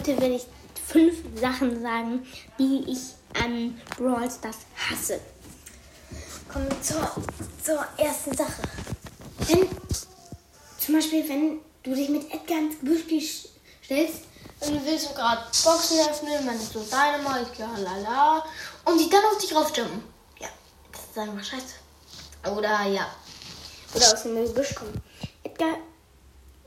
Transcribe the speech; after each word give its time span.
heute 0.00 0.18
werde 0.18 0.34
ich 0.36 0.46
fünf 0.86 1.18
Sachen 1.38 1.82
sagen, 1.82 2.26
die 2.58 2.84
ich 2.88 2.98
an 3.38 3.78
Brawl 3.98 4.30
Stars 4.30 4.56
hasse. 4.74 5.20
Kommen 6.50 6.68
wir 6.70 6.82
zur, 6.82 7.10
zur 7.62 7.86
ersten 7.98 8.34
Sache. 8.34 8.62
Wenn, 9.46 9.68
zum 10.78 10.94
Beispiel, 10.94 11.28
wenn 11.28 11.58
du 11.82 11.94
dich 11.94 12.08
mit 12.08 12.32
Edgar 12.32 12.58
ins 12.58 12.78
Gebüsch 12.80 13.48
stellst, 13.84 14.22
dann 14.60 14.84
willst 14.86 15.10
du 15.10 15.14
gerade 15.14 15.42
Boxen 15.64 16.00
öffnen, 16.00 16.46
man 16.46 16.56
ist 16.56 16.72
so 16.72 16.80
Dynamite, 16.80 17.50
ja, 17.58 17.76
lala, 17.76 18.44
und 18.86 18.98
die 18.98 19.10
dann 19.10 19.24
auf 19.24 19.38
dich 19.38 19.54
raufjumpen. 19.54 20.02
Ja, 20.40 20.48
das 20.92 21.02
ist 21.02 21.18
einfach 21.18 21.44
scheiße. 21.44 22.56
Oder 22.56 22.86
ja. 22.86 23.06
Oder 23.94 24.14
aus 24.14 24.22
dem 24.22 24.34
Gebüsch 24.46 24.74
kommen. 24.74 24.98
Edgar, 25.42 25.76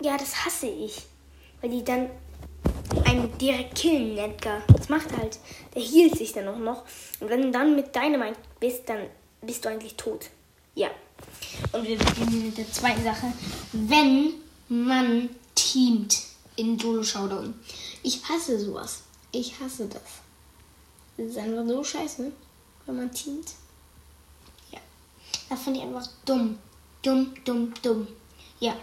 ja, 0.00 0.16
das 0.16 0.46
hasse 0.46 0.66
ich. 0.66 1.06
Weil 1.60 1.70
die 1.70 1.84
dann 1.84 2.08
direkt 3.40 3.76
killen, 3.76 4.18
Edgar. 4.18 4.62
Das 4.76 4.88
macht 4.88 5.16
halt. 5.16 5.38
Der 5.74 5.82
hielt 5.82 6.16
sich 6.16 6.32
dann 6.32 6.48
auch 6.48 6.58
noch. 6.58 6.84
Und 7.20 7.28
wenn 7.28 7.42
du 7.42 7.50
dann 7.50 7.74
mit 7.74 7.94
Dynamite 7.94 8.38
bist, 8.60 8.88
dann 8.88 9.06
bist 9.42 9.64
du 9.64 9.68
eigentlich 9.68 9.94
tot. 9.94 10.26
Ja. 10.74 10.88
Und 11.72 11.86
wir 11.86 11.98
beginnen 11.98 12.46
mit 12.46 12.58
der 12.58 12.70
zweiten 12.70 13.02
Sache. 13.02 13.32
Wenn 13.72 14.34
man 14.68 15.30
teamt 15.54 16.22
in 16.56 16.78
Solo 16.78 17.02
Showdown. 17.02 17.54
Ich 18.02 18.22
hasse 18.28 18.58
sowas. 18.58 19.02
Ich 19.32 19.58
hasse 19.60 19.86
das. 19.86 20.02
Das 21.16 21.26
ist 21.26 21.38
einfach 21.38 21.66
so 21.66 21.82
scheiße, 21.82 22.32
wenn 22.86 22.96
man 22.96 23.12
teamt. 23.12 23.52
Ja. 24.72 24.78
Das 25.48 25.62
finde 25.62 25.80
ich 25.80 25.86
einfach 25.86 26.08
dumm. 26.24 26.58
Dumm, 27.02 27.34
dumm, 27.44 27.72
dumm. 27.82 28.08
Ja. 28.60 28.76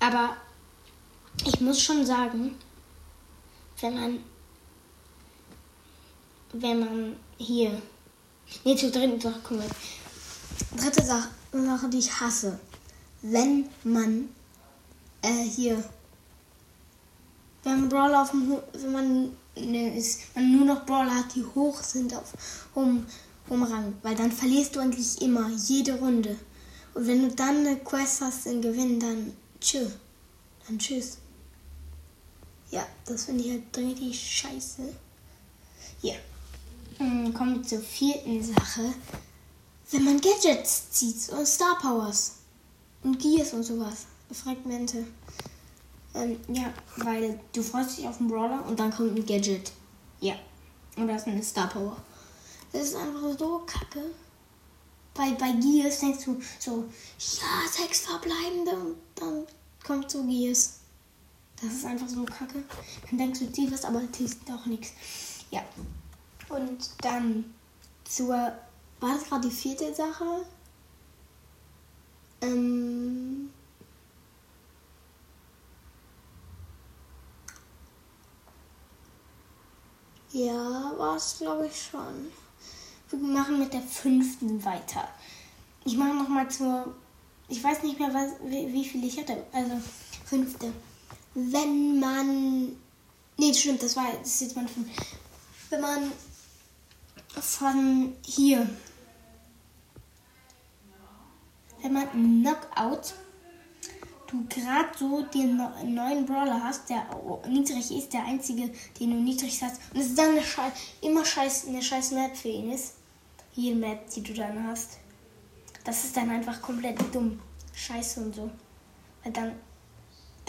Aber 0.00 0.36
ich 1.46 1.60
muss 1.60 1.80
schon 1.80 2.04
sagen, 2.04 2.56
wenn 3.80 3.94
man, 3.94 4.18
wenn 6.52 6.80
man 6.80 7.16
hier, 7.36 7.80
nee, 8.64 8.76
zur 8.76 8.90
dritten 8.90 9.20
Sache 9.20 9.40
kommen 9.40 9.62
wir. 9.62 10.82
Dritte 10.82 11.02
Sache, 11.02 11.28
die 11.92 11.98
ich 11.98 12.20
hasse. 12.20 12.58
Wenn 13.22 13.68
man, 13.84 14.28
äh, 15.22 15.44
hier, 15.44 15.82
wenn 17.64 17.88
Brawler 17.88 18.22
auf 18.22 18.30
dem, 18.30 18.56
wenn 18.72 18.92
man, 18.92 19.36
ne, 19.56 19.96
ist, 19.96 20.34
man 20.34 20.56
nur 20.56 20.64
noch 20.64 20.86
Brawler 20.86 21.14
hat, 21.14 21.34
die 21.34 21.44
hoch 21.44 21.82
sind 21.82 22.14
auf, 22.14 22.32
um, 22.74 23.06
um 23.48 23.62
Rang, 23.62 23.94
weil 24.02 24.14
dann 24.14 24.32
verlierst 24.32 24.76
du 24.76 24.80
eigentlich 24.80 25.20
immer, 25.22 25.48
jede 25.50 25.98
Runde. 25.98 26.36
Und 26.94 27.06
wenn 27.06 27.28
du 27.28 27.34
dann 27.34 27.58
eine 27.58 27.76
Quest 27.76 28.20
hast 28.20 28.46
in 28.46 28.62
Gewinn, 28.62 28.98
dann 28.98 29.32
tschüss. 29.60 29.92
Dann 30.66 30.78
tschüss. 30.78 31.18
Ja, 32.70 32.86
das 33.06 33.24
finde 33.24 33.44
ich 33.44 33.50
halt 33.50 33.78
richtig 33.78 34.20
scheiße. 34.20 34.82
Hier. 36.00 36.16
Hm, 36.98 37.32
kommen 37.32 37.56
wir 37.56 37.62
zur 37.62 37.80
vierten 37.80 38.42
Sache. 38.42 38.92
Wenn 39.90 40.04
man 40.04 40.20
Gadgets 40.20 40.90
zieht 40.90 41.30
und 41.30 41.46
Star 41.46 41.78
Powers 41.80 42.36
und 43.02 43.18
Gears 43.18 43.52
und 43.54 43.62
sowas. 43.62 44.06
Fragmente. 44.30 45.06
Ähm, 46.14 46.38
ja, 46.48 46.72
weil 46.96 47.40
du 47.52 47.62
freust 47.62 47.98
dich 47.98 48.06
auf 48.06 48.20
einen 48.20 48.28
Brawler 48.28 48.64
und 48.66 48.78
dann 48.78 48.90
kommt 48.90 49.16
ein 49.16 49.24
Gadget. 49.24 49.72
Ja. 50.20 50.34
Und 50.96 51.08
das 51.08 51.22
ist 51.22 51.28
eine 51.28 51.42
Star 51.42 51.68
Power. 51.68 51.96
Das 52.72 52.82
ist 52.82 52.96
einfach 52.96 53.38
so 53.38 53.62
kacke. 53.66 54.10
Bei, 55.14 55.30
bei 55.32 55.52
Gears 55.52 56.00
denkst 56.00 56.24
du 56.24 56.40
so, 56.58 56.84
ja, 57.18 57.70
sechs 57.70 58.00
verbleibende 58.00 58.72
und 58.72 58.96
dann 59.14 59.46
kommt 59.84 60.10
so 60.10 60.22
Gears. 60.24 60.77
Das 61.60 61.72
ist 61.72 61.84
einfach 61.84 62.08
so 62.08 62.24
kacke. 62.24 62.62
Dann 63.10 63.18
denkst 63.18 63.40
du, 63.40 63.72
was, 63.72 63.84
aber 63.84 64.00
ziehst 64.12 64.40
doch 64.48 64.64
nichts. 64.66 64.92
Ja. 65.50 65.62
Und 66.48 66.90
dann 67.02 67.44
zur. 68.04 68.52
War 69.00 69.14
das 69.14 69.24
gerade 69.24 69.48
die 69.48 69.54
vierte 69.54 69.92
Sache? 69.94 70.44
Ähm. 72.40 73.50
Ja, 80.32 80.92
war 80.96 81.16
es 81.16 81.38
glaube 81.38 81.66
ich 81.66 81.82
schon. 81.90 82.30
Wir 83.10 83.18
machen 83.18 83.58
mit 83.58 83.72
der 83.72 83.82
fünften 83.82 84.64
weiter. 84.64 85.08
Ich 85.84 85.96
mache 85.96 86.14
nochmal 86.14 86.48
zur. 86.50 86.94
Ich 87.48 87.64
weiß 87.64 87.82
nicht 87.82 87.98
mehr, 87.98 88.12
was, 88.12 88.32
wie, 88.44 88.72
wie 88.72 88.84
viel 88.84 89.02
ich 89.04 89.18
hatte. 89.18 89.44
Also, 89.52 89.80
fünfte 90.26 90.72
wenn 91.34 92.00
man. 92.00 92.76
Nee, 93.36 93.54
stimmt, 93.54 93.82
das 93.82 93.96
war 93.96 94.06
das 94.20 94.28
ist 94.28 94.40
jetzt 94.42 94.56
mein. 94.56 94.68
Wenn 95.70 95.80
man 95.80 96.12
von 97.40 98.14
hier. 98.24 98.68
Wenn 101.80 101.92
man 101.92 102.10
Knockout 102.10 103.14
du 104.28 104.44
gerade 104.48 104.88
so 104.98 105.22
den 105.22 105.56
neuen 105.94 106.26
Brawler 106.26 106.62
hast, 106.62 106.88
der 106.88 107.06
niedrig 107.48 107.90
ist, 107.90 108.12
der 108.12 108.24
einzige, 108.24 108.70
den 109.00 109.10
du 109.10 109.16
niedrig 109.16 109.62
hast, 109.62 109.80
und 109.92 110.00
es 110.00 110.14
dann 110.14 110.32
eine 110.32 110.42
Scheiß, 110.42 110.72
immer 111.00 111.24
scheiß, 111.24 111.66
eine 111.66 111.82
scheiß 111.82 112.12
Map 112.12 112.36
für 112.36 112.48
ihn 112.48 112.70
ist, 112.70 112.94
jede 113.54 113.76
Map, 113.76 114.08
die 114.10 114.22
du 114.22 114.34
dann 114.34 114.66
hast, 114.66 114.98
das 115.84 116.04
ist 116.04 116.16
dann 116.16 116.30
einfach 116.30 116.60
komplett 116.60 116.98
dumm. 117.14 117.40
Scheiße 117.74 118.20
und 118.20 118.34
so. 118.34 118.50
Weil 119.22 119.32
dann 119.32 119.52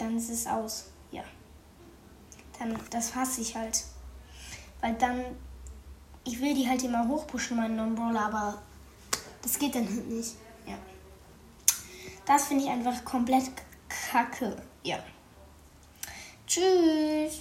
dann 0.00 0.16
ist 0.16 0.30
es 0.30 0.46
aus. 0.46 0.86
Ja. 1.10 1.24
Dann, 2.58 2.78
das 2.90 3.14
hasse 3.14 3.40
ich 3.40 3.54
halt. 3.54 3.84
Weil 4.80 4.94
dann, 4.94 5.24
ich 6.24 6.40
will 6.40 6.54
die 6.54 6.68
halt 6.68 6.82
immer 6.82 7.06
hochpushen, 7.06 7.56
meinen 7.56 7.76
Non-Brawler, 7.76 8.26
aber 8.26 8.62
das 9.42 9.58
geht 9.58 9.74
dann 9.74 9.86
halt 9.86 10.08
nicht. 10.08 10.36
Ja. 10.66 10.78
Das 12.26 12.46
finde 12.46 12.64
ich 12.64 12.70
einfach 12.70 13.04
komplett 13.04 13.50
kacke. 13.88 14.56
Ja. 14.82 14.98
Tschüss. 16.46 17.40